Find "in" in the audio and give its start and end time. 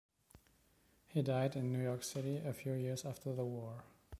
1.55-1.71